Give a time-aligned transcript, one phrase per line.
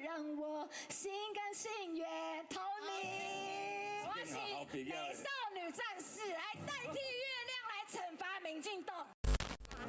[0.00, 2.08] 让我心甘情愿
[2.48, 4.04] 投你。
[4.06, 9.06] 我请美少女战士来代替月亮来惩罚民进党。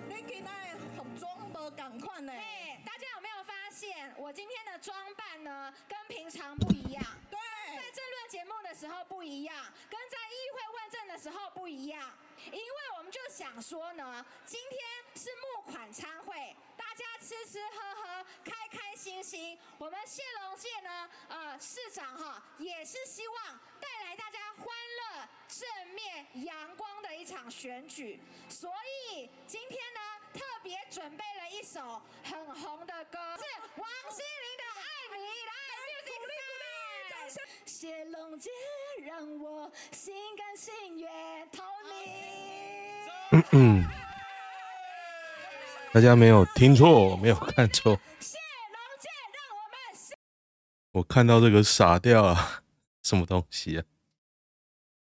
[0.08, 2.34] 你今天服装不赶快呢？
[2.34, 7.04] 哎，大家有没有发现我今天的装扮呢，跟平常不一样？
[7.30, 7.40] 对，
[7.76, 9.56] 在政论节目的时候不一样，
[9.90, 12.12] 跟在议会问政的时候不一样，
[12.46, 14.82] 因为我们就想说呢，今天
[15.16, 16.56] 是募款餐会。
[16.76, 19.58] 大家吃吃喝喝，开开心心。
[19.78, 28.20] 我们谢龙介呢，呃，市长哈，也是希望带来大家欢乐、正面、阳光的一场选举。
[28.50, 28.72] 所
[29.12, 30.00] 以今天呢，
[30.34, 33.44] 特别准备了一首很红的歌，是
[33.78, 35.26] 王心凌的《爱你》。
[35.46, 35.52] 来，
[37.66, 38.50] 谢龙介
[39.06, 41.10] 让我心甘情愿
[41.52, 42.12] 逃离。
[43.32, 43.86] 嗯嗯。
[45.94, 48.00] 大家没有听错，没有看错。
[50.92, 52.64] 我看到这个傻掉啊，
[53.02, 53.84] 什么东西啊？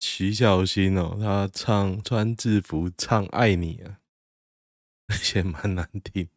[0.01, 4.01] 徐小新哦，他唱穿制服唱爱你啊，
[5.09, 6.29] 而且蛮难听。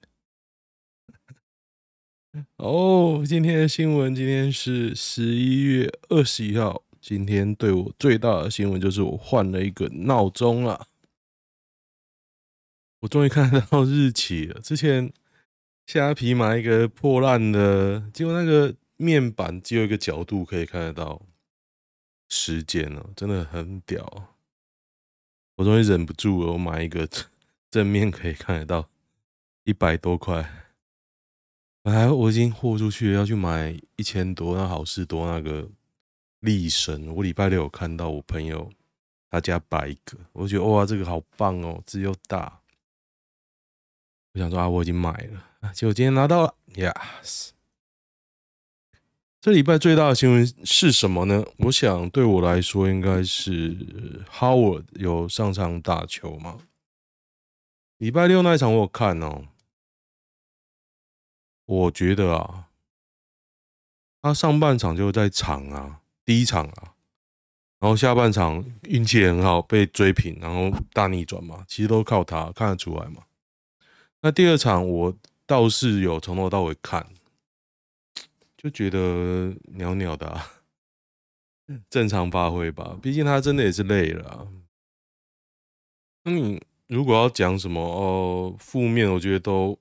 [2.58, 6.83] 哦，今天的新闻，今天是十一月二十一号。
[7.00, 10.88] 今天对我最大的新闻就是我换了一个闹钟了。
[13.02, 14.59] 我终于看到日期了。
[14.59, 15.13] 之前
[15.86, 21.22] 虾皮买一个破烂的，结果那个面板只有一个角度可以看得到
[22.28, 24.36] 时间了，真的很屌。
[25.58, 27.08] 我终于忍不住了，我买一个
[27.69, 28.89] 正面可以看得到，
[29.63, 30.64] 一百多块。
[31.86, 35.69] 本来我已经豁出去了，要去买一千多，那好事多那个
[36.39, 37.16] 力神。
[37.16, 38.72] 我礼拜六有看到我朋友
[39.30, 42.59] 他家摆一个，我觉得哇，这个好棒哦，字又大。
[44.33, 47.50] 我想说啊，我已经买了，结果今天拿到了，yes。
[49.39, 51.45] 这礼拜最大的新闻是什么呢？
[51.57, 53.78] 我想对我来说，应该是
[54.31, 56.57] Howard 有上场打球嘛。
[57.97, 59.44] 礼拜六那一场我有看哦，
[61.65, 62.69] 我觉得啊，
[64.21, 66.93] 他上半场就在场啊，第一场啊，
[67.79, 73.23] 然后下半场运气很好，被追平，然后大逆转嘛，其实都靠他，看得出来嘛。
[74.21, 75.15] 那第二场我
[75.45, 77.07] 倒是有从头到尾看，
[78.57, 80.51] 就觉得袅袅的啊，
[81.89, 82.97] 正常发挥吧。
[83.01, 84.47] 毕竟他真的也是累了啊。
[86.23, 89.77] 那你如果要讲什么哦，负面，我觉得都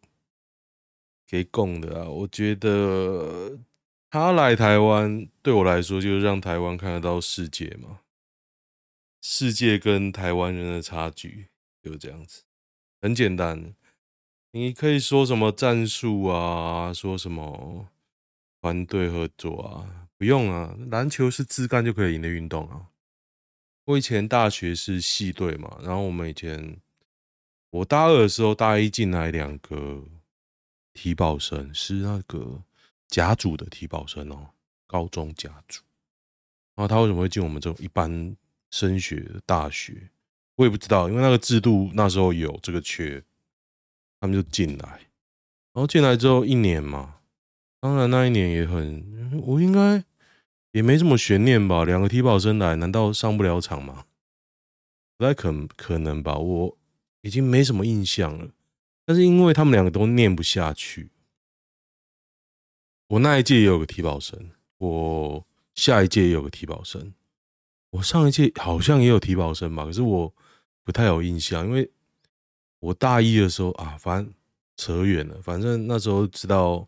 [1.34, 2.08] 给供的啊。
[2.08, 3.58] 我觉得
[4.08, 7.98] 他来台湾对我来说，就是让台湾看得到世界嘛。
[9.20, 11.48] 世界跟台湾人的差距
[11.82, 12.44] 就这样子，
[13.00, 13.74] 很简单。
[14.52, 17.88] 你可以说什么战术啊，说什么
[18.60, 22.90] 团队合作啊，不用啊，篮球是自干就可以赢的运动啊。
[23.86, 26.76] 我以前大学是系队嘛，然后我们以前
[27.70, 30.04] 我大二的时候，大一进来两个
[30.94, 32.62] 体保生，是那个
[33.08, 34.48] 甲组的体保生哦，
[34.86, 35.82] 高中甲组。
[36.74, 38.34] 然后他为什么会进我们这种一般
[38.70, 40.08] 升学的大学？
[40.54, 43.22] 我也不知道，因为那个制度那时候有这个缺。
[44.20, 44.88] 他们就进来，
[45.74, 47.16] 然后进来之后一年嘛，
[47.78, 50.02] 当然那一年也很，我应该
[50.72, 51.84] 也没什么悬念吧。
[51.84, 54.06] 两个体保生来，难道上不了场吗？
[55.18, 56.78] 不太可可能吧，我
[57.20, 58.48] 已经没什么印象了。
[59.04, 61.10] 但是因为他们两个都念不下去，
[63.08, 67.14] 我那一届也有个提保生，我下一届也有个提保生，
[67.90, 70.34] 我上一届好像也有提保生吧，可是我
[70.82, 71.90] 不太有印象，因为。
[72.80, 74.34] 我大一的时候啊，反正
[74.76, 75.40] 扯远了。
[75.40, 76.86] 反正那时候知道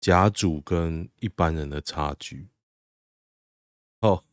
[0.00, 2.48] 甲组跟一般人的差距。
[4.00, 4.24] 哦，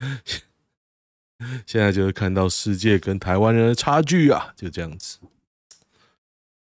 [1.64, 5.20] 现在就是看到世界跟台湾人的差距啊，就这样子。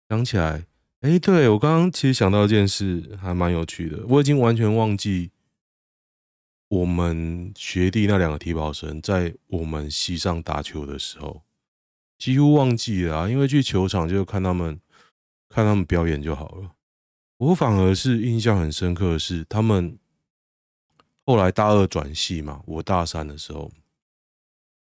[0.10, 0.66] 想起来，
[1.02, 4.04] 哎，对，我刚刚其实想到一件事，还蛮有趣的。
[4.08, 5.30] 我已经完全忘记
[6.68, 11.44] 我们学弟那两个体保生在我们系上打球的时候。
[12.18, 14.82] 几乎忘记了啊，因为去球场就看他们，
[15.48, 16.72] 看他们表演就好了。
[17.38, 19.98] 我反而是印象很深刻的是，他们
[21.24, 23.72] 后来大二转系嘛，我大三的时候，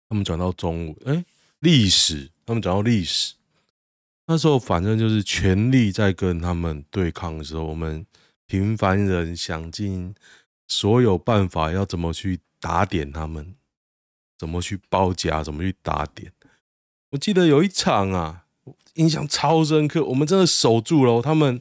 [0.08, 1.24] 他们转到中午，哎，
[1.60, 3.36] 历史，他们转到历史。
[4.32, 8.06] 那时候反正就是全力在跟他们对抗的时候，我们
[8.46, 10.14] 平凡人想尽
[10.68, 13.56] 所有办法要怎么去打点他们，
[14.38, 16.32] 怎么去包夹，怎么去打点。
[17.10, 18.46] 我记得有一场啊，
[18.94, 20.06] 印象超深刻。
[20.06, 21.60] 我们真的守住了，他们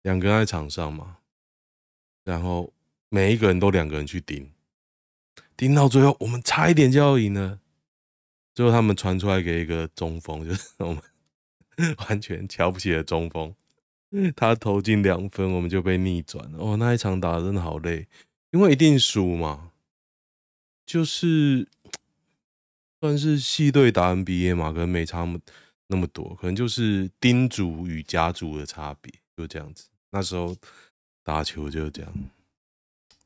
[0.00, 1.18] 两个人在场上嘛，
[2.24, 2.72] 然后
[3.10, 4.50] 每一个人都两个人去盯，
[5.58, 7.58] 盯到最后我们差一点就要赢了，
[8.54, 11.02] 最后他们传出来给一个中锋，就是我们
[11.98, 13.54] 完全瞧不起的中锋，
[14.34, 16.58] 他投进两分，我们就被逆转了。
[16.58, 18.06] 哦，那一场打得真的好累，
[18.50, 19.72] 因为一定输嘛，
[20.84, 21.68] 就是
[23.00, 25.24] 算是系队打 NBA 嘛，可能没差
[25.86, 29.88] 那么多，可能就是丁组与甲组的差别，就这样子。
[30.10, 30.56] 那时候
[31.22, 32.12] 打球就是这样，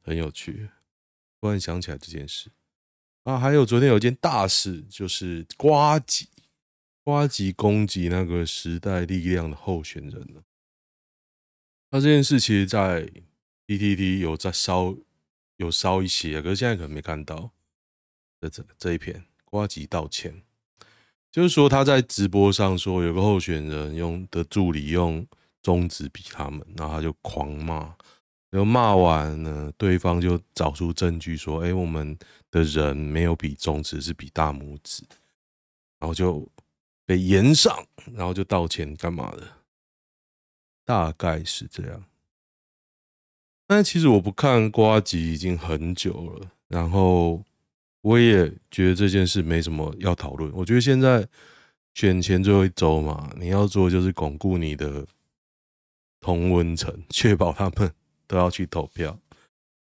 [0.03, 0.69] 很有趣。
[1.41, 2.51] 突然想起来这件事
[3.25, 6.29] 啊，还有昨天有件大事，就是瓜吉，
[7.05, 10.43] 瓜吉攻击那个时代力量的候选人了。
[11.91, 13.11] 那这件事其实，在
[13.67, 14.97] PTT 有在烧，
[15.57, 17.51] 有烧一些，可是现在可能没看到。
[18.41, 20.43] 这这这一篇，瓜吉道歉。
[21.31, 25.27] 就是说他在直播上说有个候选人用的助理用
[25.63, 27.95] 中指比他们，然后他就狂骂，
[28.51, 32.19] 然后骂完呢，对方就找出证据说，哎，我们
[32.51, 35.05] 的人没有比中指，是比大拇指，
[36.01, 36.47] 然后就
[37.07, 39.49] 被延上，然后就道歉干嘛的，
[40.85, 42.05] 大概是这样。
[43.67, 47.43] 但其实我不看瓜集已经很久了，然后。
[48.05, 50.51] 我也觉得这件事没什么要讨论。
[50.55, 51.25] 我觉得现在
[51.95, 55.07] 选前最后一周嘛，你要做就是巩固你的
[56.21, 57.95] 同温层，确保他们
[58.27, 59.17] 都要去投票。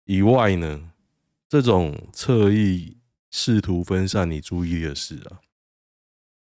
[0.03, 0.91] 以外呢，
[1.47, 2.97] 这种侧翼
[3.29, 5.39] 试图分散你注意力的事啊，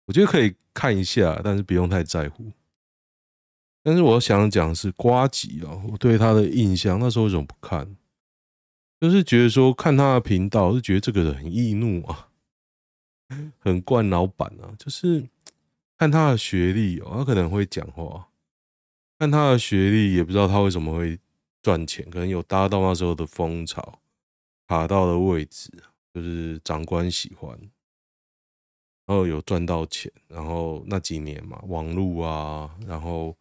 [0.06, 2.52] 我觉得可以看一下，但是不用太在乎。
[3.82, 7.96] 但是我想讲是瓜吉啊，我对他的印象，那时候为什么不看？
[9.00, 12.28] 就是觉得说看他的频道，是觉得这个人很易怒啊，
[13.58, 14.74] 很惯老板啊。
[14.78, 15.28] 就是
[15.98, 18.28] 看他的学历哦，他可能会讲话。
[19.18, 21.18] 看他的学历，也不知道他为什么会
[21.62, 24.00] 赚钱，可能有搭到那时候的风潮，
[24.66, 25.70] 爬到的位置，
[26.14, 27.56] 就是长官喜欢，
[29.06, 33.36] 然后有赚到钱，然后那几年嘛，网路啊，然后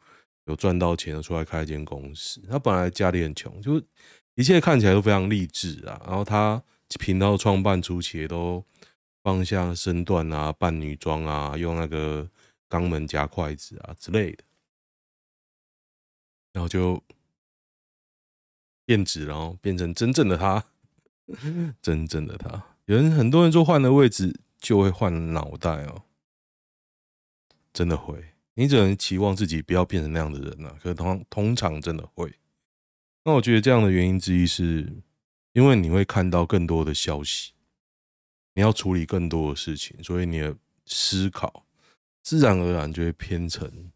[0.46, 2.42] 有赚到钱，出来开一间公司。
[2.50, 3.81] 他本来家里很穷，就。
[4.36, 6.02] 一切看起来都非常励志啊！
[6.08, 6.63] 然后他
[6.98, 8.63] 频道创办初期也都
[9.22, 12.28] 放下身段啊，扮女装啊，用那个
[12.69, 14.44] 肛门夹筷子啊之类的，
[16.54, 17.04] 然后就
[18.86, 20.66] 变质，然后变成真正的他，
[21.84, 22.63] 真正的他。
[22.86, 26.04] 有人很多人说换了位置就会换脑袋哦，
[27.74, 28.36] 真的会。
[28.54, 32.34] 你只能期望自己不要变成那样的人啊，可是通通常真的会。
[33.24, 35.02] 那我觉得这样的原因之一是，
[35.54, 37.54] 因为你会看到更多的消息，
[38.54, 40.56] 你要处理更多的事情，所以你的
[40.86, 41.66] 思考
[42.22, 43.92] 自然而然就会偏成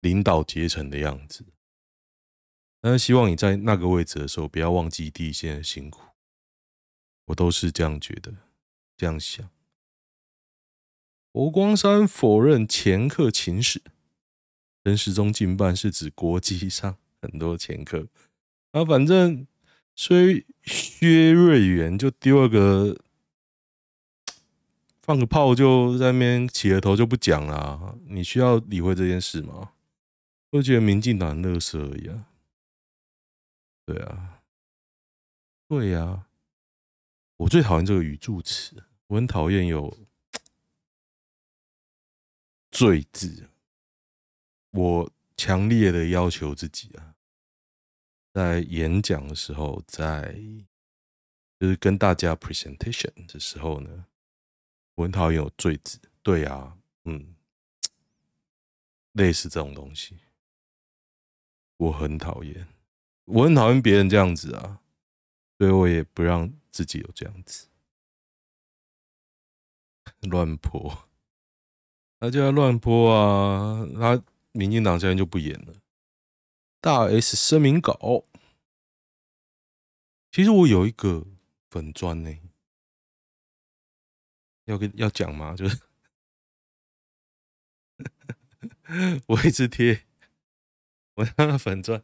[0.00, 1.44] 领导阶层的样子。
[2.80, 6.00] 但是希望你在那个位置的时候，不要忘记第一线的辛苦。
[7.26, 8.32] 我都是这样觉得，
[8.98, 9.48] 这样想。
[11.32, 13.80] 佛光山否认前客情史，
[14.84, 16.98] 陈时中竞办是指国际上。
[17.20, 18.06] 很多前科
[18.70, 19.44] 啊，反正
[19.96, 22.96] 虽薛瑞元就丢了个
[25.02, 27.98] 放个炮，就在那边起了头就不讲了。
[28.06, 29.72] 你需要理会这件事吗？
[30.50, 32.28] 我觉得民进党乐色而已啊。
[33.84, 34.42] 对啊，
[35.66, 36.28] 对啊，
[37.38, 39.98] 我最讨厌这个语助词，我很讨厌有
[42.72, 43.50] “罪”字。
[44.70, 45.12] 我。
[45.40, 47.14] 强烈的要求自己啊，
[48.34, 50.36] 在演讲的时候，在
[51.60, 54.06] 就是跟大家 presentation 的时候呢，
[54.96, 56.00] 我很讨厌有“罪”字。
[56.24, 57.36] 对啊，嗯，
[59.12, 60.18] 类似这种东西，
[61.76, 62.66] 我很讨厌，
[63.26, 64.80] 我很讨厌别人这样子啊，
[65.56, 67.67] 所以我也不让自己有这样子
[70.22, 71.08] 乱泼，
[72.20, 74.22] 他就要乱泼啊，他。
[74.52, 75.74] 民进党现在就不演了。
[76.80, 78.24] 大 S 声明稿，
[80.32, 81.24] 其实我有一个
[81.70, 82.36] 粉专呢，
[84.64, 85.54] 要跟要讲吗？
[85.54, 85.80] 就是
[89.28, 90.06] 我一直贴
[91.14, 92.02] 我那个粉专，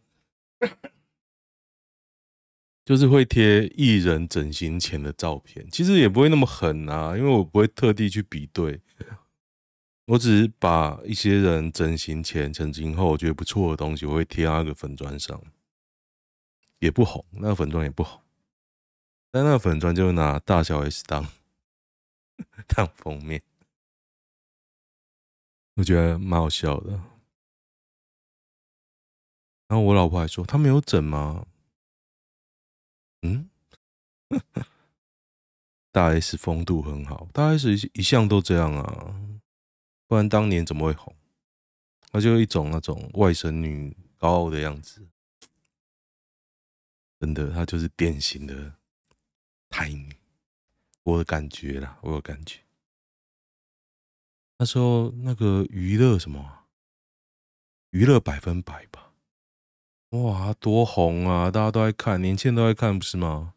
[2.84, 5.66] 就是会贴艺人整形前的照片。
[5.70, 8.80] 其实也不会那么狠啊，因为我不会特地去比对。
[10.06, 15.42] 我只是把一些人整形前、整形后我觉得不错的东西，我会贴那个粉专上，
[16.78, 18.20] 也不红，那个粉专也不红，
[19.30, 21.26] 但那个粉专就拿大小 S 当
[22.66, 23.40] 当封面，
[25.76, 26.90] 我觉得蛮好笑的。
[29.68, 31.46] 然后我老婆还说：“他没有整吗？
[33.24, 33.48] 嗯，
[35.90, 39.16] 大 S 风度很好，大 S 一向都这样啊，
[40.06, 41.16] 不然当年怎么会红？
[42.12, 45.08] 她就一种那种外省女高傲的样子，
[47.18, 48.74] 真的，她就是典型的
[49.70, 50.14] 台女，
[51.04, 52.60] 我的感觉啦，我有感觉。
[54.58, 56.66] 那时候那个娱乐什么，
[57.90, 59.03] 娱乐百分百吧。
[60.22, 61.50] 哇，多红啊！
[61.50, 63.54] 大家都在看，年轻人都在看，不是吗？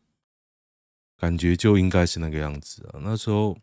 [1.15, 2.99] 感觉就应该是那个样子啊。
[3.03, 3.55] 那时候，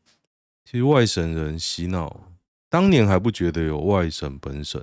[0.65, 2.29] 其实外省人洗脑，
[2.69, 4.81] 当年还不觉得有外省本省，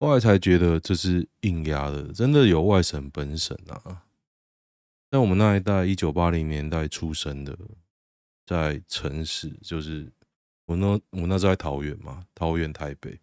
[0.00, 2.12] 后来才觉得这是硬压的。
[2.12, 4.02] 真的有外省本省啊！
[5.08, 7.56] 在我们那一代，一九八零年代出生的，
[8.44, 10.12] 在城市，就是
[10.64, 13.16] 我那我那时候在桃园嘛，桃园台北。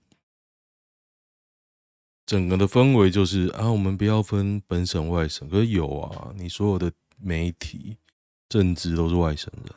[2.25, 7.97] 整个的氛围就是啊，我们不要分本省外省，可是有啊，你所有的媒体、
[8.47, 9.75] 政治都是外省人，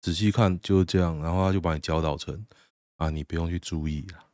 [0.00, 2.46] 仔细看就是这样，然后他就把你教导成
[2.96, 4.30] 啊，你不用去注意了。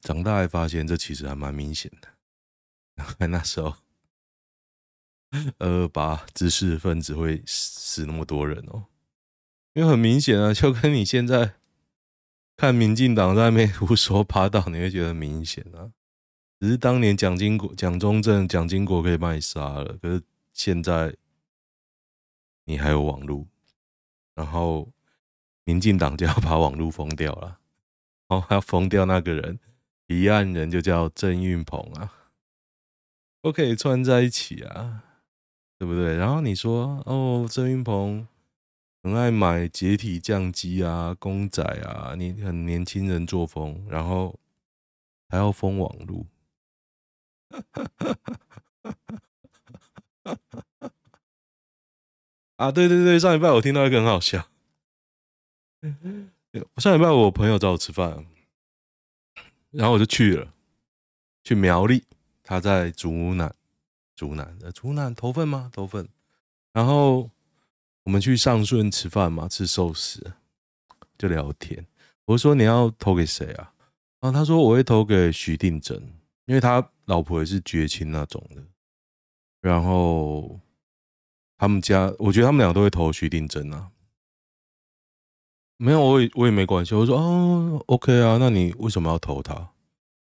[0.00, 2.08] 长大才发现这其实还蛮明显的，
[3.26, 3.74] 那时候
[5.58, 8.86] 二 二八知识分子会死那么多人哦，
[9.74, 11.59] 因为很明显啊，就跟你现在。
[12.60, 15.92] 看民进党在那边胡说八道，你会觉得明显啊。
[16.58, 21.16] 只是当年蒋经国、蒋中正、蒋经国可以把你杀了，可是现在
[22.66, 23.46] 你还有网络，
[24.34, 24.92] 然后
[25.64, 27.60] 民进党就要把网络封掉了，
[28.28, 29.58] 然后还要封掉那个人，
[30.08, 32.12] 离岸人就叫郑运鹏啊，
[33.40, 35.02] 都可以串在一起啊，
[35.78, 36.14] 对不对？
[36.14, 38.28] 然后你说哦，郑运鹏。
[39.02, 44.38] 很爱买解体降机啊，公仔啊，你很年轻人作风，然后
[45.28, 46.26] 还要封网路。
[52.56, 54.50] 啊，对对对，上礼拜我听到一个很好笑。
[56.76, 58.26] 上礼拜我朋友找我吃饭，
[59.70, 60.52] 然后我就去了，
[61.42, 62.04] 去苗栗，
[62.42, 63.54] 他在竹南，
[64.14, 65.70] 竹南的竹南投份吗？
[65.72, 66.06] 投份，
[66.74, 67.30] 然后。
[68.10, 70.32] 我们去上顺吃饭嘛，吃寿司，
[71.16, 71.86] 就聊天。
[72.24, 73.72] 我说，你要投给谁啊？
[74.18, 75.96] 然后他说我会投给徐定真，
[76.46, 78.64] 因为他老婆也是绝亲那种的。
[79.60, 80.58] 然后
[81.56, 83.92] 他们家，我觉得他们两个都会投徐定真啊。
[85.76, 86.96] 没有，我也我也没关系。
[86.96, 89.70] 我说哦，OK 啊，那你为什么要投他？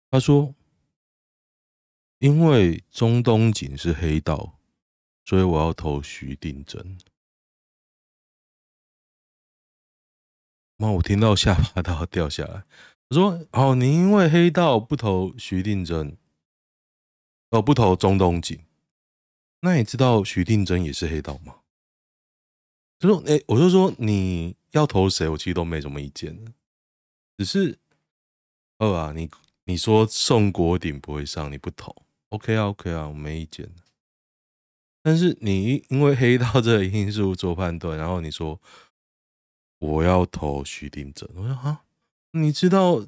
[0.09, 0.55] 他说，
[2.17, 4.57] 因为中东锦是黑道，
[5.25, 6.97] 所以我要投徐定真。
[10.77, 12.63] 妈，我听到下巴都要掉下来。
[13.09, 16.15] 我说：“哦，你因为黑道不投徐定真，
[17.49, 18.59] 哦，不投中东锦，
[19.61, 21.55] 那你知道徐定真也是黑道吗？”
[22.99, 26.53] 他说：“哎，我就说你要投谁，我其实都没什么意见，
[27.37, 27.79] 只是
[28.77, 29.29] 二啊，你
[29.65, 31.95] 你说宋国鼎不会上，你不投
[32.29, 33.67] ，OK 啊，OK 啊，我没意见。
[35.01, 38.61] 但是你因为黑道这个因素做判断，然后你说。”
[39.79, 41.29] 我要投徐定真。
[41.35, 41.83] 我说啊，
[42.31, 43.05] 你知道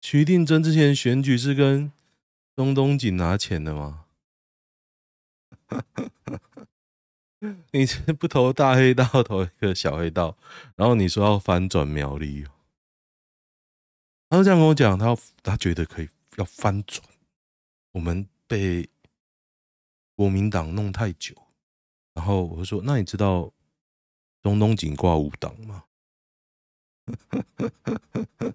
[0.00, 1.92] 徐定真之前选举是跟
[2.56, 4.06] 钟东锦拿钱的吗？
[7.72, 10.36] 你这不投大黑道，投一个小黑道，
[10.76, 12.44] 然后你说要翻转苗栗，
[14.28, 17.02] 他就这样跟我讲，他他觉得可以要翻转，
[17.92, 18.88] 我们被
[20.14, 21.34] 国民党弄太久，
[22.12, 23.50] 然后我就说，那你知道
[24.42, 25.84] 钟东锦挂五党吗？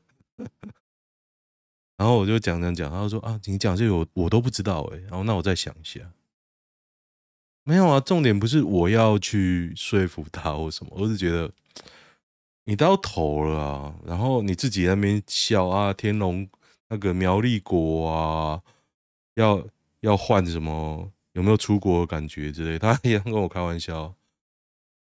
[1.98, 6.12] 然后我就讲讲讲，他说啊，你讲这个我我都不知道哎，然后那我再想一下，
[7.64, 11.50] 没有啊，重点不是我要去说服他或什么，我是觉得
[12.66, 16.48] 你到头了啊，然后你自己那边笑啊，天龙
[16.90, 18.62] 那个苗栗国啊，
[19.36, 19.66] 要
[20.02, 24.14] 要换什么，有没有出国的感觉之类，他一样跟我开玩笑，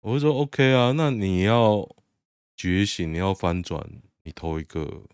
[0.00, 1.88] 我就说 OK 啊，那你要。
[2.60, 3.90] 觉醒，你要翻转，
[4.24, 5.04] 你投一个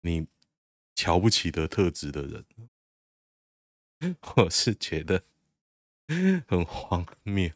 [0.00, 0.26] 你
[0.96, 2.44] 瞧不起的特质的人，
[4.34, 5.22] 我是觉得
[6.48, 7.48] 很荒谬。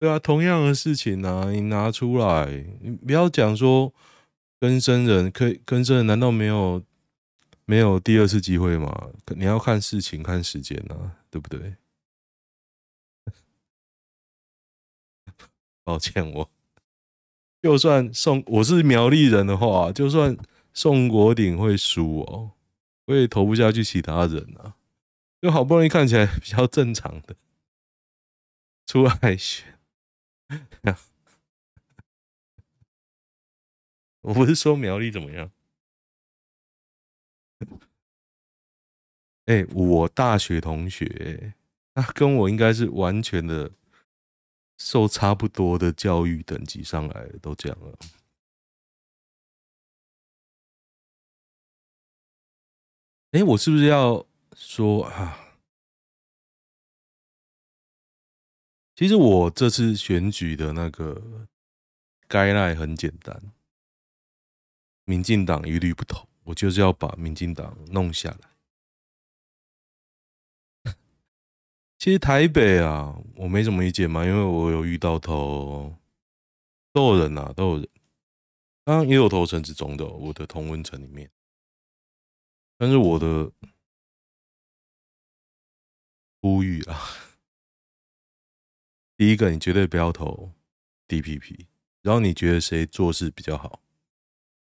[0.00, 2.46] 对啊，同样的事情呢、啊，你拿出来，
[2.80, 3.94] 你不要讲说
[4.58, 6.84] 跟生人可以更生人，难道没有
[7.64, 9.12] 没有第二次机会吗？
[9.36, 11.76] 你要看事情，看时间啊，对不对？
[15.84, 16.50] 抱歉，我
[17.60, 20.36] 就算宋我是苗栗人的话，就算
[20.72, 22.52] 宋国鼎会输哦，
[23.06, 24.76] 我也投不下去其他人啊。
[25.40, 27.34] 就好不容易看起来比较正常的
[28.86, 29.76] 出来选，
[34.22, 35.50] 我不是说苗栗怎么样？
[39.46, 41.54] 哎、我大学同学，
[41.92, 43.72] 他跟我应该是完全的
[44.78, 47.98] 受差不多的教育等级上来，都这样了。
[53.32, 54.26] 哎、我是不是要？
[54.54, 55.56] 说啊，
[58.94, 61.48] 其实我这次选举的那个
[62.28, 63.50] 该赖很简单，
[65.04, 68.51] 民进党一律不投，我就是要把民进党弄下来。
[72.02, 75.96] 其实台北啊，我没什么意见嘛，因为我有遇到投，
[76.92, 77.88] 都有人啊，都有人，
[78.82, 81.30] 当然也有投陈志忠的，我的同温层里面，
[82.76, 83.52] 但是我的。
[86.40, 86.98] 呼吁啊！
[89.16, 90.50] 第一个，你绝对不要投
[91.06, 91.66] DPP，
[92.00, 93.80] 然后你觉得谁做事比较好，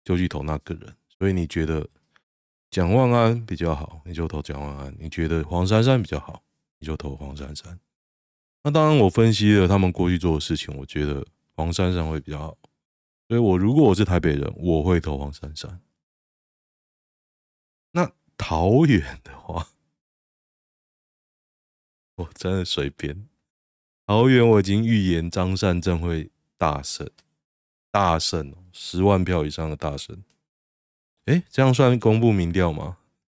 [0.03, 0.95] 就去投那个人。
[1.17, 1.89] 所以你觉得
[2.69, 6.43] 蒋万安比较好，你就投蒋万安；你觉得黄珊珊比较好，
[6.83, 7.79] 就投黄珊珊。
[8.63, 11.25] 那当然，我分析了他们过去做的事情，我觉得
[11.55, 12.57] 黄珊珊会比较好。
[13.27, 15.81] 所以我如果我是台北人，我会投黄珊珊。
[17.91, 19.69] 那桃园的话，
[22.15, 23.27] 我真的随便，
[24.05, 27.09] 桃园我已经预言张善政会大胜，
[27.91, 30.23] 大胜，十万票以上的大胜。
[31.25, 32.97] 哎，这样算公布民调吗？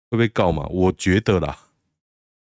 [0.10, 0.66] 会被告吗？
[0.68, 1.70] 我觉得啦，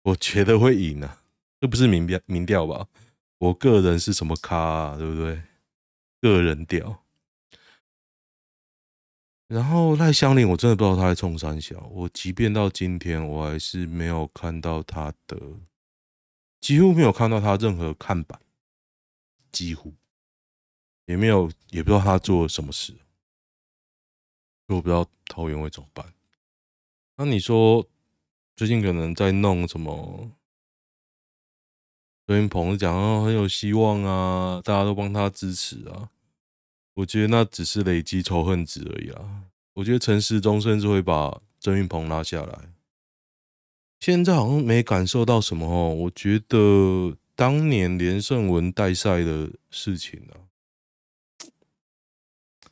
[0.02, 1.22] 我觉得会赢啊，
[1.60, 2.88] 这不是民调民调吧？
[3.38, 5.42] 我个人是什么咖啊，对不对？
[6.20, 7.04] 个人调。
[9.48, 11.80] 然后赖香林，我真的不知道他在冲三小。
[11.90, 15.36] 我即便到今天，我还是没有看到他的。
[16.60, 18.38] 几乎没有看到他任何看板，
[19.50, 19.94] 几乎
[21.06, 22.94] 也没有，也不知道他做了什么事。
[24.68, 26.14] 我不知道桃园会怎么办。
[27.16, 27.84] 那你说
[28.60, 30.32] 最近可能在弄什么？
[32.26, 36.10] 周云鹏讲啊，很有希望啊，大家都帮他支持啊。
[36.92, 39.44] 我觉得那只是累积仇恨值而已啊。
[39.72, 42.74] 我觉得陈世忠甚至会把曾云鹏拉下来。
[43.98, 50.52] 现在好像没感受到什么哦，我觉得当年连胜文带赛的事情啊，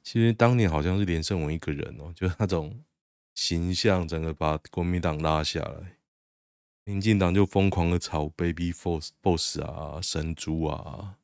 [0.03, 2.79] 其实当年好像是连胜文一个人哦，就是那种
[3.39, 5.99] 形象，整个把国民党拉下来，
[6.83, 11.19] 民进党就疯狂的炒 baby force Boss 啊，神猪啊。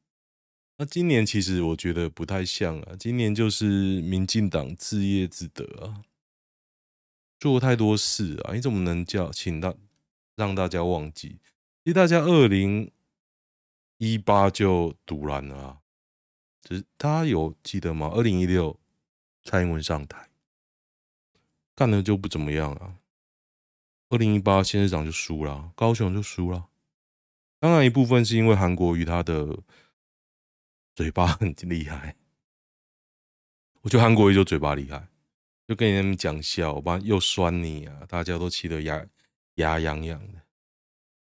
[0.78, 6.04] 那今年其实我觉得不太像啊，今年就是民进党自业自得啊，
[7.40, 9.74] 做太多事啊，你怎么能叫请大？
[10.36, 11.40] 让大家忘记，
[11.82, 12.92] 其实大家二零
[13.98, 15.78] 一八就赌烂了啊！
[16.62, 18.12] 只是大家有记得吗？
[18.14, 18.78] 二零一六
[19.42, 20.28] 蔡英文上台，
[21.74, 22.96] 干的就不怎么样啊。
[24.10, 26.68] 二零一八县市长就输了，高雄就输了。
[27.58, 29.58] 当然一部分是因为韩国瑜他的
[30.94, 32.16] 嘴巴很厉害，
[33.82, 35.08] 我觉得韩国瑜就嘴巴厉害，
[35.66, 39.06] 就跟你们讲笑，我把又酸你啊，大家都气得牙。
[39.58, 40.40] 牙痒痒的，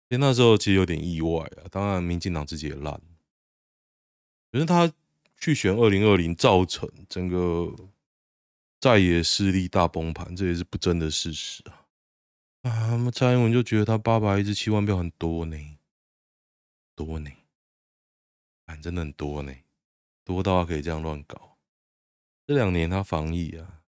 [0.09, 1.69] 其实那时候其实有点意外啊。
[1.69, 2.99] 当然，民进党自己也烂，
[4.51, 4.91] 可是他
[5.37, 7.71] 去选二零二零，造成整个
[8.85, 11.87] 在野势力大崩盘，这也是不争的事实啊。
[12.61, 15.57] 啊，那蔡英文就觉得他八百一十七万票很多呢，
[16.93, 17.31] 多呢，
[18.67, 19.51] 反，真的很多呢，
[20.23, 21.57] 多到他可以这样乱搞。
[22.45, 23.81] 这两年他防疫啊。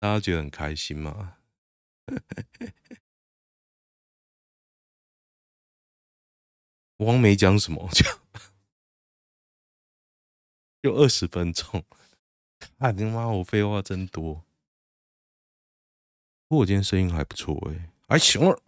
[0.00, 1.38] 大家觉得很开心吗？
[6.96, 8.12] 我刚没讲什么，讲
[10.84, 11.82] 就二十分钟。
[12.76, 13.26] 啊，你妈！
[13.28, 14.44] 我废话真多。
[16.46, 18.62] 不过我今天声音还不错哎，还行了。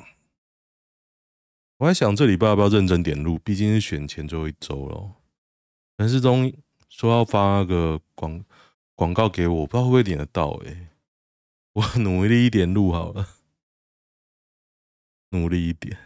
[1.76, 5.16] 我还想这礼拜要不要认真点录，毕竟是选前最后一周了。
[5.98, 6.50] 陈世忠
[6.88, 8.42] 说要发那个广
[8.94, 10.88] 广告给我，不知道会不会点得到哎。
[11.74, 13.28] 我努力一点录好了，
[15.28, 15.98] 努力一点。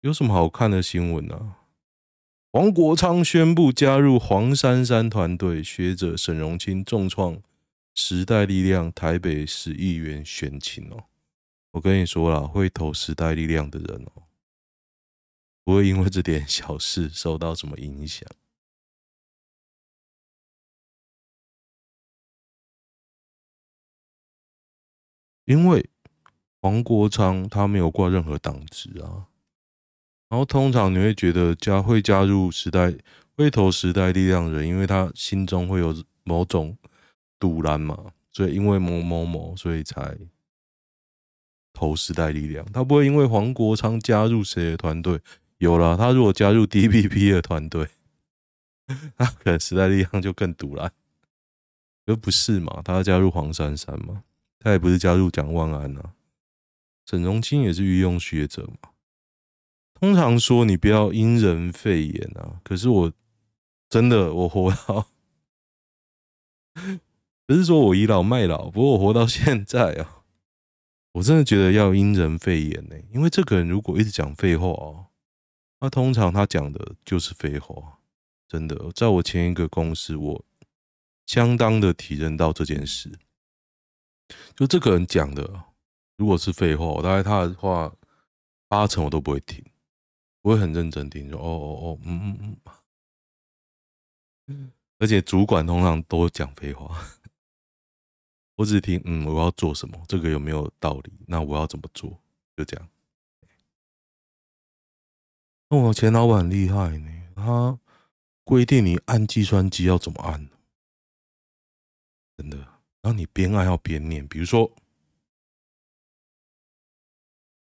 [0.00, 1.60] 有什么好看的新闻啊？
[2.52, 7.40] 王国昌宣布加入黄珊珊团队，学者沈荣清重创
[7.94, 11.04] 时代力量，台北十亿元选情哦。
[11.70, 14.24] 我跟你说了，会投时代力量的人哦，
[15.64, 18.28] 不会因为这点小事受到什么影响，
[25.46, 25.88] 因为
[26.60, 29.31] 黄国昌他没有挂任何党职啊。
[30.32, 32.90] 然后通常你会觉得加会加入时代
[33.36, 36.74] 会投时代力量的人，因为他心中会有某种
[37.38, 40.16] 赌烂嘛，所以因为某某某，所以才
[41.74, 42.64] 投时代力量。
[42.72, 45.20] 他不会因为黄国昌加入谁的团队，
[45.58, 47.86] 有了他如果加入 DPP 的团队，
[49.18, 50.90] 那可能时代力量就更赌烂。
[52.06, 54.22] 又不是嘛，他要加入黄珊珊嘛，
[54.58, 56.14] 他也不是加入蒋万安啊。
[57.04, 58.88] 沈荣钦也是御用学者嘛。
[60.02, 63.12] 通常说你不要因人废言啊，可是我
[63.88, 65.06] 真的我活到，
[67.46, 70.24] 不是说我倚老卖老，不过我活到现在啊，
[71.12, 75.06] 我真的觉得要因人废言呢，因为这个人如果一直讲废话哦，
[75.78, 78.00] 那通常他讲的就是废话，
[78.48, 80.44] 真的，在我前一个公司，我
[81.26, 83.12] 相当的体认到这件事，
[84.56, 85.66] 就这个人讲的，
[86.16, 87.94] 如果是废话，大概他的话
[88.66, 89.64] 八成我都不会听。
[90.42, 92.56] 我会很认真听，说哦哦哦，嗯嗯
[94.48, 96.96] 嗯，而且主管通常都讲废话，
[98.56, 101.12] 我只听，嗯，我要做什么，这个有没有道理？
[101.28, 102.20] 那我要怎么做？
[102.56, 102.88] 就这样。
[105.68, 107.78] 那我前老板很厉害呢，他
[108.44, 110.50] 规定你按计算机要怎么按，
[112.36, 112.58] 真的，
[113.00, 114.70] 然后你边按要边念，比如说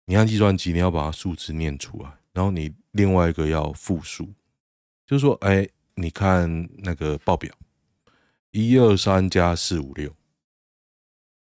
[0.06, 2.23] 你按计算机，你要把它数字念出来。
[2.34, 4.34] 然后你另外一个要复数，
[5.06, 7.56] 就是说，哎，你看那个报表，
[8.52, 10.14] 一二三加四五六。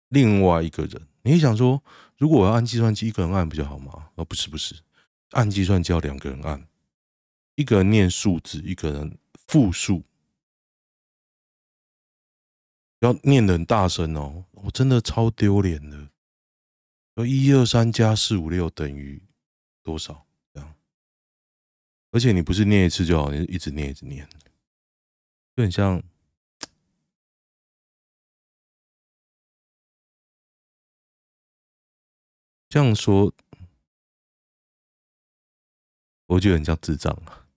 [0.10, 1.82] 另外一个人，你想说，
[2.18, 4.10] 如果我要按计算机，一个人按不就好吗？
[4.16, 4.76] 哦，不是不是，
[5.30, 6.68] 按计算机要两个人按，
[7.56, 10.04] 一个人念数字，一个人复数，
[13.00, 16.10] 要念的很大声哦，我真的超丢脸的。
[17.16, 19.22] 说一二三加四五六等于
[19.82, 20.26] 多少？
[22.12, 24.28] 而且你不是念一次就好，你一直念一直念，
[25.56, 26.04] 就很像
[32.68, 33.34] 这样说，
[36.28, 37.48] 我觉得很像智障啊！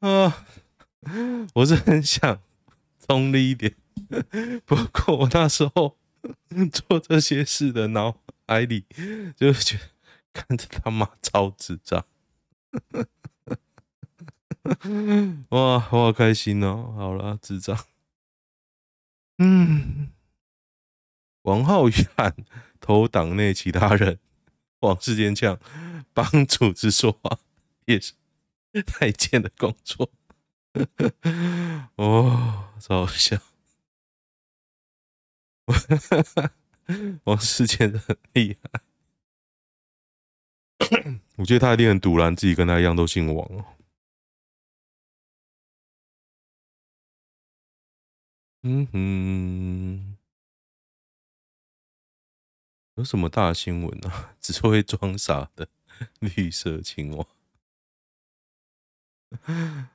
[0.00, 0.46] 啊，
[1.54, 2.40] 我是很想
[2.98, 3.74] 中立一点。
[4.64, 5.96] 不过我那时候
[6.72, 8.86] 做这些事的脑海里，
[9.36, 9.82] 就觉得
[10.32, 12.04] 看着他妈超智障，
[15.50, 16.92] 哇，我好开心哦！
[16.96, 17.78] 好了，智障，
[19.38, 20.10] 嗯，
[21.42, 22.34] 王浩宇喊
[22.80, 24.18] 投党内其他人，
[24.80, 25.58] 王世坚呛
[26.12, 27.38] 帮组织说话
[27.86, 28.12] 也是
[28.86, 30.10] 太监的工作，
[31.96, 33.38] 哦，超好笑。
[37.24, 38.80] 王世坚很厉害，
[41.36, 43.64] 我觉得他一定很赌烂，自己跟他一样都姓王哦。
[48.62, 50.16] 嗯哼，
[52.96, 54.34] 有什么大新闻啊？
[54.42, 55.68] 只会装傻的
[56.20, 57.26] 绿色青蛙，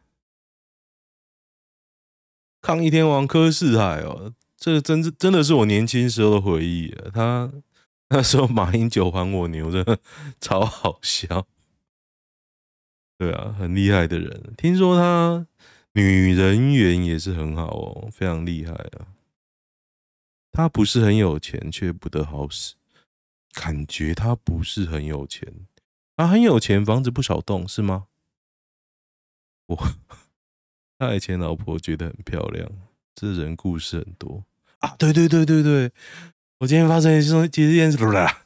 [2.61, 4.33] 抗议天王柯世海哦。
[4.63, 7.11] 这个真是真的是我年轻时候的回忆啊！
[7.13, 7.51] 他
[8.07, 9.99] 那时候马英九还我牛，真的
[10.39, 11.45] 超好笑。
[13.17, 14.53] 对啊，很厉害的人。
[14.57, 15.45] 听说他
[15.91, 19.07] 女人缘也是很好哦，非常厉害啊。
[20.53, 22.75] 他不是很有钱，却不得好死。
[23.51, 25.67] 感觉他不是很有钱，
[26.15, 28.07] 他很有钱，房子不少栋，是吗？
[29.65, 29.77] 我
[30.97, 32.71] 他以前老婆觉得很漂亮，
[33.13, 34.45] 这人故事很多。
[34.83, 35.89] 啊，对对对对对，
[36.59, 38.43] 我今天发生一件其实一件事啦。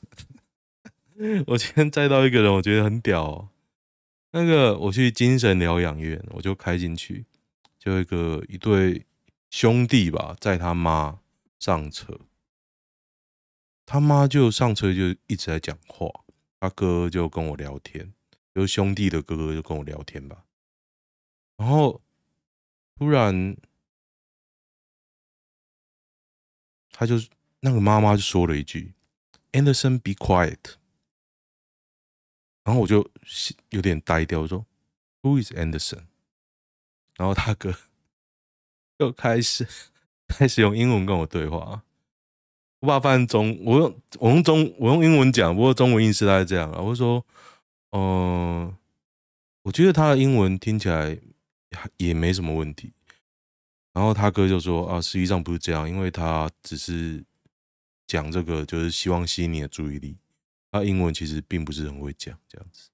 [1.48, 3.50] 我今天载到一个人，我觉得很屌。
[4.34, 7.26] 那个我去精神疗养院，我就开进去，
[7.80, 9.04] 就一个一对
[9.50, 11.18] 兄弟吧，载他妈
[11.58, 12.20] 上车，
[13.84, 16.08] 他妈就上车就一直在讲话，
[16.60, 18.14] 他哥就跟我聊天，
[18.54, 20.44] 就兄弟的哥哥就跟我聊天吧，
[21.58, 22.00] 然后
[22.96, 23.58] 突然。
[27.00, 27.14] 他就
[27.60, 28.96] 那个妈妈就说了一句
[29.52, 30.58] ：“Anderson, be quiet。”
[32.66, 33.08] 然后我就
[33.70, 34.66] 有点呆掉，我说
[35.22, 36.06] ：“Who is Anderson？”
[37.18, 37.76] 然后他哥
[38.98, 39.68] 又开始
[40.28, 41.84] 开始用英文跟我对话。
[42.80, 46.82] 我把它翻中，我用我用中我用英文讲，不过中文意思大概这样啊。
[46.82, 47.24] 我就说
[47.94, 48.76] ：“嗯、
[49.62, 51.20] 我觉得他的英文听起来
[51.98, 52.92] 也没什么问题。
[53.98, 57.24] 然后他哥就说啊，实际上不是这样，因为他只是
[58.06, 60.16] 讲这个，就是希望吸引你的注意力。
[60.72, 62.90] 他英文其实并不是很会讲，这样子，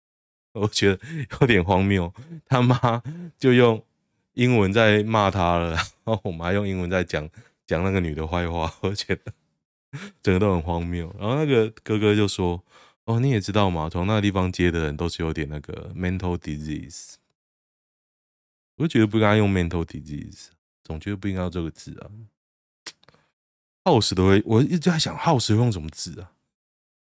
[0.58, 1.00] 我觉得
[1.40, 2.10] 有点荒谬。
[2.46, 3.02] 他妈
[3.36, 3.84] 就用
[4.32, 7.28] 英文在骂他了，然后我妈用英文在讲
[7.66, 9.32] 讲那个女的坏话，我觉得
[10.22, 11.14] 整个都很荒谬。
[11.18, 12.64] 然后那个哥哥就说。
[13.08, 17.14] 哦，你也知道嘛，从那个地方接的人都是有点那个 mental disease，
[18.78, 20.46] 我就觉得不应该用 mental disease，
[20.82, 22.10] 总觉得不应该用这个字啊。
[23.84, 26.32] house 都会，我一直在想 house 用什么字啊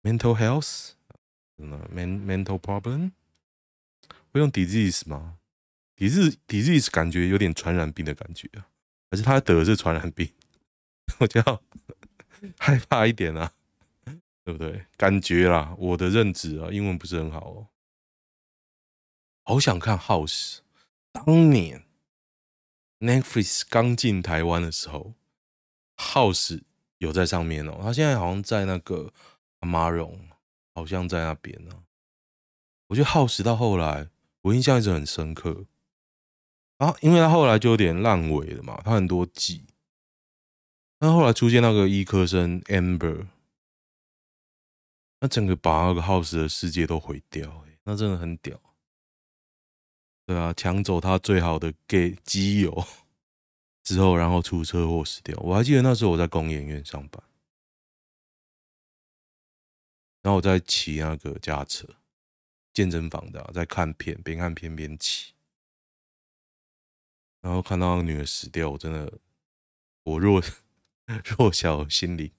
[0.03, 3.11] ？mental health，mental problem，
[4.31, 5.37] 会用 disease 吗
[5.97, 8.67] ？disease disease 感觉有点传染病的感觉啊，
[9.09, 10.31] 还是他得的是传染病？
[11.19, 11.61] 我就要
[12.57, 13.53] 害怕一点啊。
[14.43, 14.87] 对不对？
[14.97, 17.67] 感觉啦，我的认知啊，英文不是很好哦。
[19.43, 20.61] 好想看 House，
[21.11, 21.85] 当年
[22.99, 25.13] Netflix 刚进台湾的时候
[25.97, 26.61] ，House
[26.97, 27.79] 有在上面哦。
[27.81, 29.13] 他现在好像在那个
[29.59, 30.29] 阿妈荣，
[30.73, 31.83] 好像在那边呢。
[32.87, 34.09] 我觉得 House 到后来，
[34.41, 35.65] 我印象一直很深刻
[36.77, 39.65] 啊，因为他后来就有点烂尾了嘛，他很多季。
[40.99, 43.27] 那后来出现那个医科生 Amber。
[45.23, 48.59] 那整个把那个 House 的世界都毁掉，欸，那真的很屌。
[50.31, 52.85] 对啊，抢走他最好的 gay 基友
[53.83, 55.37] 之后，然后出车祸死掉。
[55.41, 57.21] 我还记得那时候我在工研院上班，
[60.21, 61.85] 然后我在骑那个驾车，
[62.73, 65.33] 健身房的，在看片，边看片边骑，
[67.41, 69.19] 然后看到那个女的死掉，我真的，
[70.03, 70.41] 我弱
[71.37, 72.31] 弱小心灵。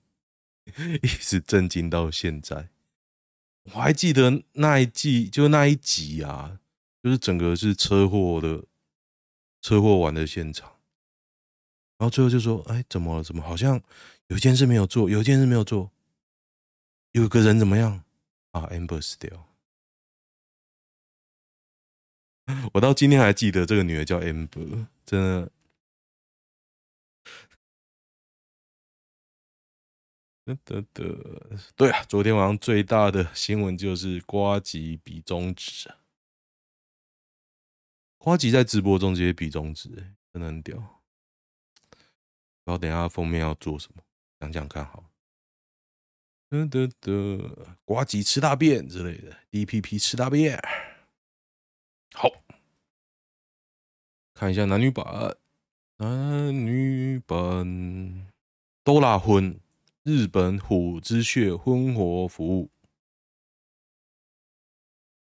[1.03, 2.71] 一直震惊到现在，
[3.65, 6.61] 我还记得那一季，就那一集啊，
[7.03, 8.65] 就是整个是车祸的
[9.61, 10.69] 车祸完的现场，
[11.99, 13.23] 然后最后就说：“哎，怎么了？
[13.23, 13.83] 怎么好像
[14.29, 15.11] 有一件事没有做？
[15.11, 15.91] 有一件事没有做？
[17.11, 18.05] 有个人怎么样
[18.53, 19.49] 啊？Amber 死掉。”
[22.75, 25.51] 我到今天还记得这个女的叫 Amber，真的。
[30.45, 35.89] 得得得，对啊，昨天晚上最大的新闻就是瓜吉比中指，
[38.25, 40.77] 花吉在直播中直接比中指，欸，真的很屌。
[42.65, 44.03] 然后等下封面要做什么，
[44.39, 45.11] 想想看好。
[46.49, 50.57] 得得得，呱吉吃大便之类的，DPP 吃大便。
[52.15, 52.31] 好，
[54.35, 55.37] 看一下男女版，
[55.97, 58.31] 男女版
[58.85, 59.59] 都拉婚。
[60.05, 62.71] 日本虎之穴婚活服务，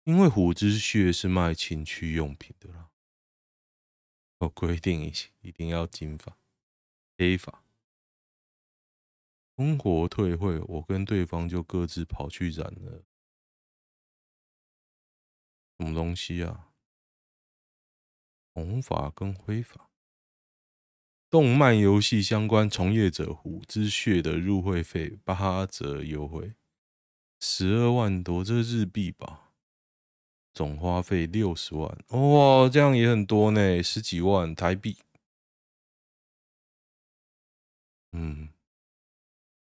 [0.04, 2.89] 因为虎之穴是卖情趣用品的啦，
[4.40, 6.38] 我规定一一定要金发、
[7.18, 7.64] 黑发，
[9.56, 13.04] 婚活退会，我跟对方就各自跑去染了
[15.78, 16.72] 什么东西啊？
[18.54, 19.90] 红发跟灰发。
[21.30, 26.56] 动漫游戏相关从业者虎之穴的入会费八折优惠，
[27.40, 29.49] 十二万多，这日币吧？
[30.60, 34.98] 总花费六十万，哇，这样也很多呢，十几万台币。
[38.12, 38.50] 嗯，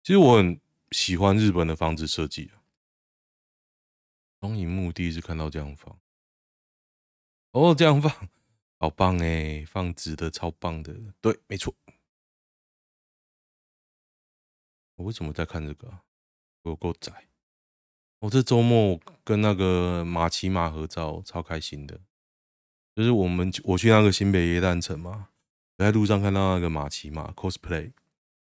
[0.05, 0.61] 其实我很
[0.93, 2.63] 喜欢日本的房子设计啊。
[4.41, 5.99] 双萤幕第一次看到这样放，
[7.51, 8.29] 哦，这样放。
[8.79, 11.75] 好棒哎，放直的超棒的，对，没错。
[14.95, 16.05] 我为什么在看这个啊？
[16.63, 17.27] 我够窄。
[18.21, 21.99] 我这周末跟那个马奇马合照，超开心的。
[22.95, 25.31] 就是我们我去那个新北耶诞城嘛，
[25.79, 27.93] 在路上看到那个马奇马 cosplay，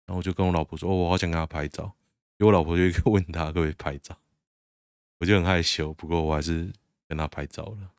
[0.06, 1.96] 然后我就跟我老婆说：“哦，我好想跟他拍照。”
[2.40, 4.18] 因为我老婆就 问他可不可以拍照，
[5.18, 6.72] 我就很害羞，不过我还是
[7.08, 7.92] 跟他拍照了，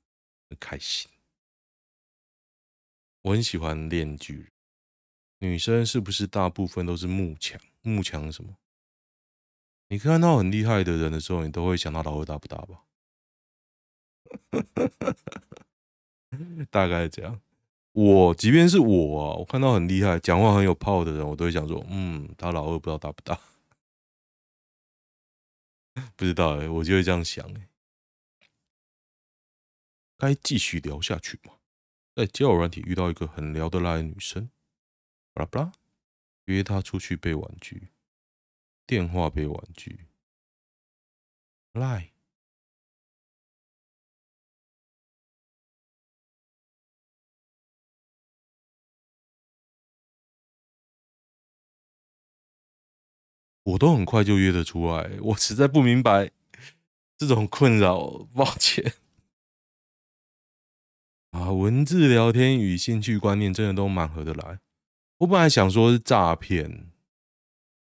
[0.49, 1.11] 很开心。
[3.21, 4.49] 我很喜欢链锯，
[5.41, 7.61] 女生是不是大部分都是慕强？
[7.83, 8.57] 慕强什么？
[9.93, 12.85] 你看到很厉害的人的时候，你都会想到老二大不大吧？
[16.71, 17.41] 大概这样。
[17.93, 23.41] 我即便是我啊，我看到很厉害、讲话很有泡的人，我都会想说，嗯，他老二不知道大不大？
[26.15, 27.69] 不知道哎、我就会这样想哎、欸。
[30.17, 31.55] 该继续聊下去吗？
[32.15, 34.51] 在交友软体遇到一个很聊得来的女生，
[35.33, 35.73] 巴拉巴拉，
[36.45, 37.89] 约她出去被婉拒，
[38.91, 40.09] 电话被婉拒。
[41.75, 42.11] 赖。
[53.63, 56.33] 我都很快就约得出来，我实在不明白
[57.17, 58.95] 这种困扰， 抱歉。
[61.31, 64.59] 啊，文字聊天与兴趣观念真的都蛮合得来。
[65.19, 66.91] 我本来想说是诈骗，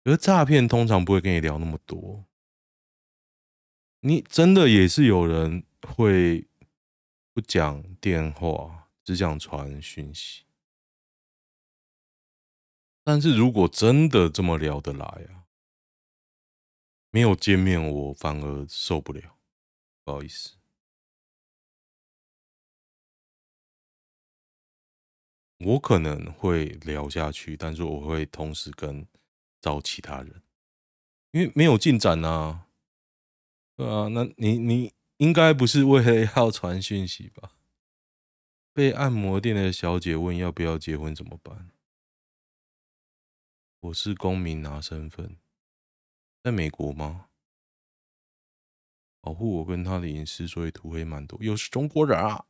[0.04, 2.24] 而诈骗通常不会跟你聊那么多。
[4.00, 6.46] 你真的也是有人会
[7.32, 10.44] 不讲电话，只讲传讯息。
[13.02, 15.46] 但是如果真的这么聊得来啊，
[17.10, 19.38] 没有见面我反而受不了，
[20.04, 20.56] 不好意思。
[25.58, 29.06] 我可能会聊下去，但是我会同时跟
[29.64, 30.42] 找其他人，
[31.30, 32.66] 因为没有进展啊。
[33.74, 37.52] 对啊，那你你应该不是为了要传讯息吧？
[38.74, 41.70] 被按摩店的小姐问要不要结婚怎么办？
[43.80, 45.38] 我是公民拿身份，
[46.42, 47.28] 在美国吗？
[49.22, 52.44] 保护我跟他的隐私，所以涂黑蛮多，又是中国人啊！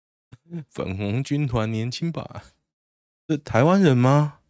[0.68, 2.44] 粉红军团年轻版，
[3.26, 4.40] 是台湾人吗？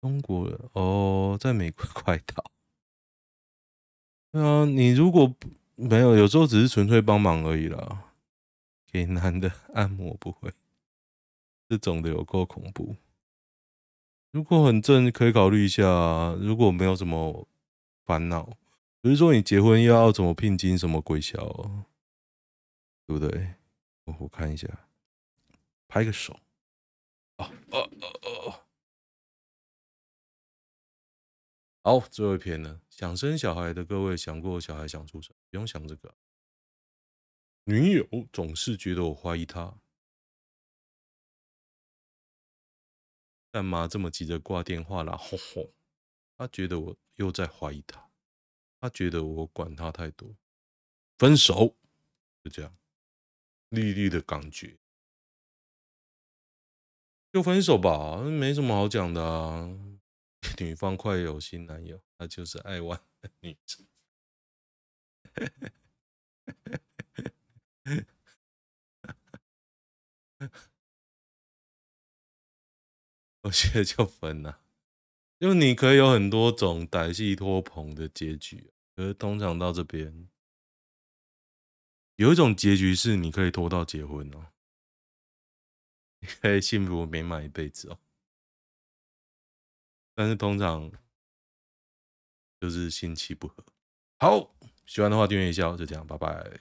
[0.00, 2.44] 中国人哦，在美国快到。
[4.32, 5.34] 对啊，你如果
[5.74, 8.12] 没有，有时候只是纯粹帮忙而已啦。
[8.86, 10.52] 给男的按摩不会，
[11.68, 12.96] 这种的有够恐怖。
[14.32, 16.34] 如果很正，可以考虑一下。
[16.40, 17.46] 如果没有什么
[18.04, 18.44] 烦恼，
[19.00, 21.38] 比如说你结婚又要怎么聘金，什么鬼小，
[23.06, 23.54] 对不对？
[24.18, 24.66] 我看一下，
[25.86, 26.36] 拍个手。
[27.36, 28.60] 哦哦哦哦。
[31.82, 32.82] 好，最后一篇呢。
[32.90, 35.34] 想生小孩的各位，想过小孩想出生？
[35.48, 36.14] 不用想这个。
[37.64, 39.78] 女友总是觉得我怀疑她，
[43.50, 45.16] 干嘛这么急着挂电话啦？
[45.16, 45.72] 吼吼，
[46.36, 48.10] 她觉得我又在怀疑她，
[48.78, 50.36] 她觉得我管她太多，
[51.16, 51.76] 分手，
[52.44, 52.76] 就这样。
[53.70, 54.78] 绿绿的感觉，
[57.32, 59.89] 就分手吧，没什么好讲的啊。
[60.60, 63.86] 女方快有新男友，她就是爱玩的女生。
[73.42, 74.60] 我觉得就分了，
[75.38, 80.28] 因为你可以有很多种歹戏拖棚的结局，可是通常到这边。
[82.16, 84.46] 有一种结局是你可以拖到结婚哦，
[86.20, 87.98] 你可以幸福美满一辈子哦。
[90.20, 90.92] 但是通常
[92.60, 93.64] 就是心气不合。
[94.18, 94.54] 好，
[94.84, 96.60] 喜欢的话订阅一下，就这样，拜拜。